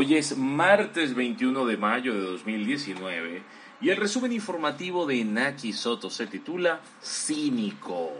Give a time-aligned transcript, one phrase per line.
[0.00, 3.42] Hoy es martes 21 de mayo de 2019
[3.80, 8.12] y el resumen informativo de Naki Soto se titula Cínico.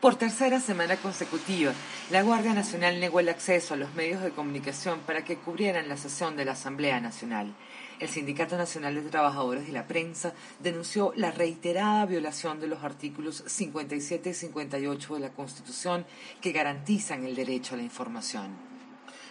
[0.00, 1.72] Por tercera semana consecutiva,
[2.12, 5.96] la Guardia Nacional negó el acceso a los medios de comunicación para que cubrieran la
[5.96, 7.52] sesión de la Asamblea Nacional.
[7.98, 13.42] El Sindicato Nacional de Trabajadores de la Prensa denunció la reiterada violación de los artículos
[13.44, 16.06] 57 y 58 de la Constitución
[16.40, 18.63] que garantizan el derecho a la información.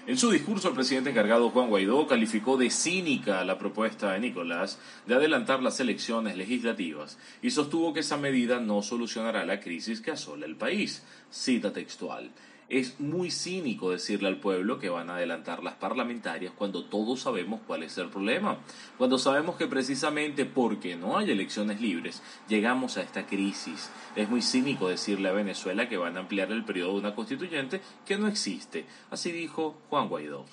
[0.06, 4.78] En su discurso, el presidente encargado Juan Guaidó calificó de cínica la propuesta de Nicolás
[5.08, 10.12] de adelantar las elecciones legislativas y sostuvo que esa medida no solucionará la crisis que
[10.12, 11.04] asola el país.
[11.32, 12.32] Cita textual.
[12.74, 17.62] Es muy cínico decirle al pueblo que van a adelantar las parlamentarias cuando todos sabemos
[17.68, 18.58] cuál es el problema,
[18.98, 23.92] cuando sabemos que precisamente porque no hay elecciones libres llegamos a esta crisis.
[24.16, 27.80] Es muy cínico decirle a Venezuela que van a ampliar el periodo de una constituyente
[28.08, 28.88] que no existe.
[29.12, 30.44] Así dijo Juan Guaidó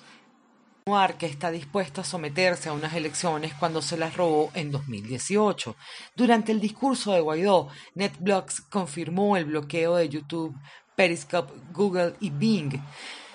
[1.17, 5.75] que está dispuesto a someterse a unas elecciones cuando se las robó en 2018.
[6.15, 10.53] Durante el discurso de Guaidó, NetBlocks confirmó el bloqueo de YouTube
[11.01, 12.79] Periscope, Google y Bing.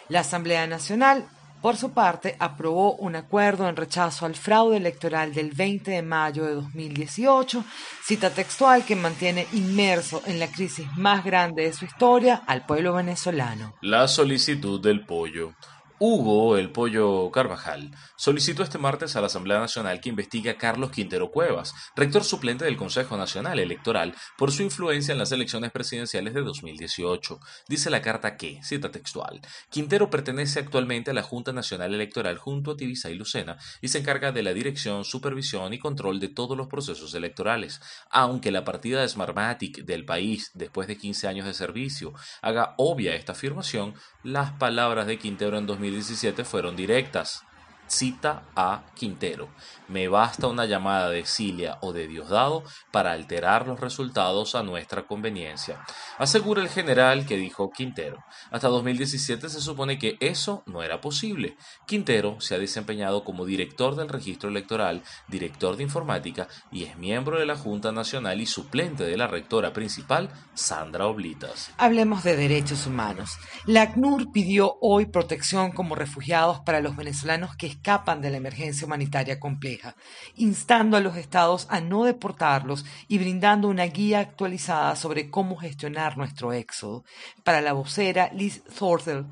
[0.08, 1.26] La Asamblea Nacional,
[1.60, 6.44] por su parte, aprobó un acuerdo en rechazo al fraude electoral del 20 de mayo
[6.44, 7.64] de 2018,
[8.04, 12.94] cita textual que mantiene inmerso en la crisis más grande de su historia al pueblo
[12.94, 13.74] venezolano.
[13.82, 15.54] La solicitud del pollo.
[15.98, 20.90] Hugo El Pollo Carvajal solicitó este martes a la Asamblea Nacional que investigue a Carlos
[20.90, 26.34] Quintero Cuevas, rector suplente del Consejo Nacional Electoral, por su influencia en las elecciones presidenciales
[26.34, 27.40] de 2018.
[27.66, 32.72] Dice la carta que, cita textual, Quintero pertenece actualmente a la Junta Nacional Electoral junto
[32.72, 36.58] a Tibisa y Lucena y se encarga de la dirección, supervisión y control de todos
[36.58, 37.80] los procesos electorales.
[38.10, 43.14] Aunque la partida de Smartmatic del país, después de 15 años de servicio, haga obvia
[43.14, 47.44] esta afirmación, las palabras de Quintero en 2018 2017 fueron directas.
[47.88, 49.48] Cita a Quintero.
[49.88, 55.06] Me basta una llamada de Cilia o de Diosdado para alterar los resultados a nuestra
[55.06, 55.84] conveniencia.
[56.18, 58.24] Asegura el general que dijo Quintero.
[58.50, 61.56] Hasta 2017 se supone que eso no era posible.
[61.86, 67.38] Quintero se ha desempeñado como director del registro electoral, director de informática y es miembro
[67.38, 71.70] de la Junta Nacional y suplente de la rectora principal, Sandra Oblitas.
[71.78, 73.38] Hablemos de derechos humanos.
[73.64, 78.86] La ACNUR pidió hoy protección como refugiados para los venezolanos que escapan de la emergencia
[78.86, 79.94] humanitaria compleja,
[80.34, 86.16] instando a los estados a no deportarlos y brindando una guía actualizada sobre cómo gestionar
[86.16, 87.04] nuestro éxodo.
[87.44, 89.26] Para la vocera Liz Thorthell,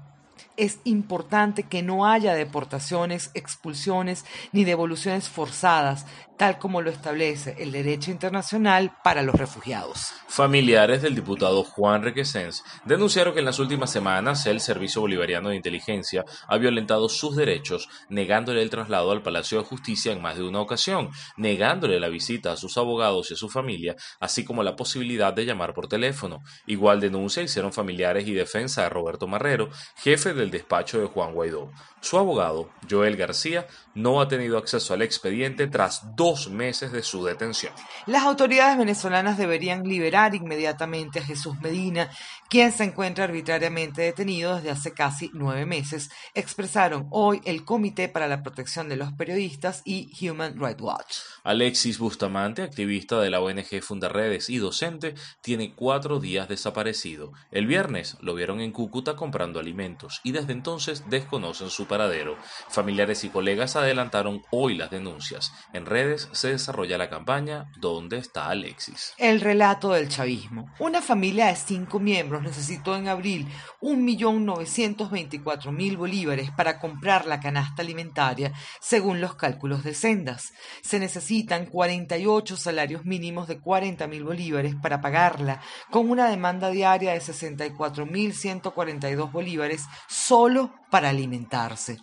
[0.57, 7.73] es importante que no haya deportaciones, expulsiones ni devoluciones forzadas, tal como lo establece el
[7.73, 10.13] derecho internacional para los refugiados.
[10.29, 15.57] Familiares del diputado Juan Requesens denunciaron que en las últimas semanas el Servicio Bolivariano de
[15.57, 20.43] Inteligencia ha violentado sus derechos, negándole el traslado al Palacio de Justicia en más de
[20.43, 24.77] una ocasión, negándole la visita a sus abogados y a su familia, así como la
[24.77, 26.43] posibilidad de llamar por teléfono.
[26.67, 31.71] Igual denuncia hicieron familiares y defensa de Roberto Marrero, jefe del despacho de Juan Guaidó.
[32.01, 37.23] Su abogado, Joel García, no ha tenido acceso al expediente tras dos meses de su
[37.25, 37.73] detención.
[38.07, 42.11] Las autoridades venezolanas deberían liberar inmediatamente a Jesús Medina,
[42.49, 48.29] quien se encuentra arbitrariamente detenido desde hace casi nueve meses, expresaron hoy el Comité para
[48.29, 51.17] la Protección de los Periodistas y Human Rights Watch.
[51.43, 57.33] Alexis Bustamante, activista de la ONG Fundaredes y docente, tiene cuatro días desaparecido.
[57.51, 62.39] El viernes lo vieron en Cúcuta comprando alimentos y desde entonces desconocen su paradero.
[62.69, 65.53] Familiares y colegas adelantaron hoy las denuncias.
[65.73, 67.35] En redes se desarrolla la campaña
[67.77, 69.15] ¿Dónde está Alexis?
[69.19, 70.71] El relato del chavismo.
[70.79, 73.49] Una familia de cinco miembros necesitó en abril
[73.81, 80.53] 1.924.000 bolívares para comprar la canasta alimentaria, según los cálculos de Sendas.
[80.83, 85.61] Se necesitan 48 salarios mínimos de 40.000 bolívares para pagarla,
[85.91, 91.99] con una demanda diaria de 64.142 bolívares solo para alimentarse.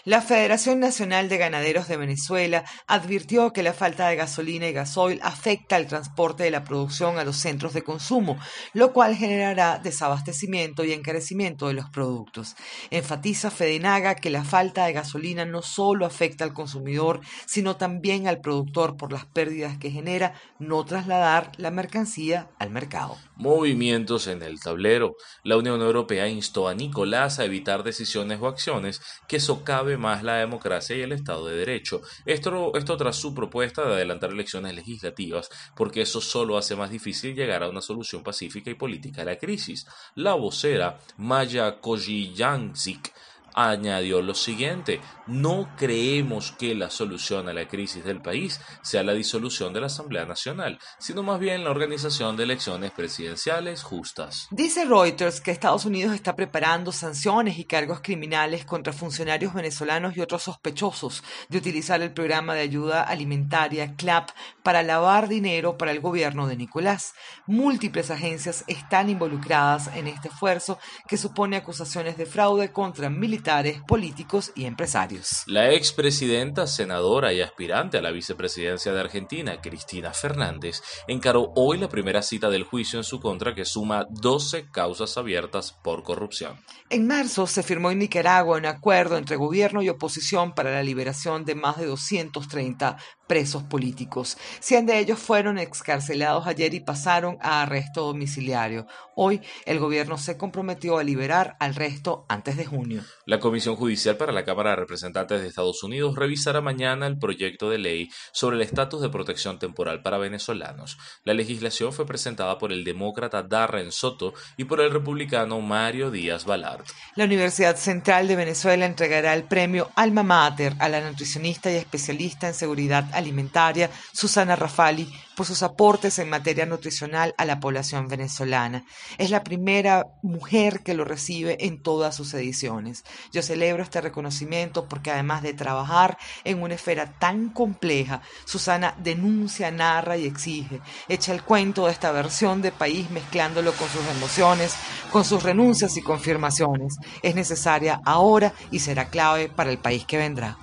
[0.05, 5.21] La Federación Nacional de Ganaderos de Venezuela advirtió que la falta de gasolina y gasoil
[5.23, 8.39] afecta el transporte de la producción a los centros de consumo,
[8.75, 12.57] lo cual generará desabastecimiento y encarecimiento de los productos.
[12.91, 18.41] Enfatiza Fedenaga que la falta de gasolina no solo afecta al consumidor, sino también al
[18.41, 23.17] productor por las pérdidas que genera no trasladar la mercancía al mercado.
[23.37, 25.17] Movimientos en el tablero.
[25.45, 30.37] La Unión Europea instó a Nicolás a evitar decisiones o acciones que socave más la
[30.37, 32.03] democracia y el Estado de Derecho.
[32.27, 37.35] Esto, esto tras su propuesta de adelantar elecciones legislativas, porque eso solo hace más difícil
[37.35, 39.87] llegar a una solución pacífica y política a la crisis.
[40.15, 43.13] La vocera Maya Kojijancic
[43.55, 49.13] añadió lo siguiente, no creemos que la solución a la crisis del país sea la
[49.13, 54.49] disolución de la Asamblea Nacional, sino más bien la organización de elecciones presidenciales justas.
[54.51, 60.21] Dice Reuters que Estados Unidos está preparando sanciones y cargos criminales contra funcionarios venezolanos y
[60.21, 64.31] otros sospechosos de utilizar el programa de ayuda alimentaria CLAP
[64.63, 67.15] para lavar dinero para el gobierno de Nicolás.
[67.47, 73.41] Múltiples agencias están involucradas en este esfuerzo que supone acusaciones de fraude contra militares
[73.87, 75.43] políticos y empresarios.
[75.47, 81.89] La expresidenta, senadora y aspirante a la vicepresidencia de Argentina, Cristina Fernández, encaró hoy la
[81.89, 86.59] primera cita del juicio en su contra que suma 12 causas abiertas por corrupción.
[86.89, 91.45] En marzo se firmó en Nicaragua un acuerdo entre gobierno y oposición para la liberación
[91.45, 92.97] de más de 230
[93.31, 94.37] presos políticos.
[94.59, 98.89] 100 de ellos fueron excarcelados ayer y pasaron a arresto domiciliario.
[99.15, 103.05] Hoy el gobierno se comprometió a liberar al resto antes de junio.
[103.27, 107.71] La Comisión Judicial para la Cámara de Representantes de Estados Unidos revisará mañana el proyecto
[107.71, 110.99] de ley sobre el estatus de protección temporal para venezolanos.
[111.23, 116.47] La legislación fue presentada por el demócrata Darren Soto y por el republicano Mario Díaz
[116.47, 116.85] Balart.
[117.15, 122.49] La Universidad Central de Venezuela entregará el premio Alma Mater a la nutricionista y especialista
[122.49, 128.85] en seguridad alimentaria Susana Rafali por sus aportes en materia nutricional a la población venezolana.
[129.17, 133.05] Es la primera mujer que lo recibe en todas sus ediciones.
[133.33, 139.71] Yo celebro este reconocimiento porque además de trabajar en una esfera tan compleja, Susana denuncia,
[139.71, 140.81] narra y exige.
[141.09, 144.75] Echa el cuento de esta versión de país mezclándolo con sus emociones,
[145.11, 146.97] con sus renuncias y confirmaciones.
[147.23, 150.59] Es necesaria ahora y será clave para el país que vendrá.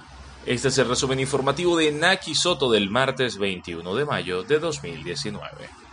[0.48, 5.87] Este es el resumen informativo de Naki Soto del martes 21 de mayo de 2019.